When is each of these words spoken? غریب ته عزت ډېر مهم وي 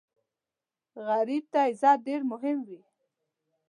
غریب 1.07 1.43
ته 1.51 1.59
عزت 1.69 1.97
ډېر 2.07 2.21
مهم 2.31 2.57
وي 2.67 2.81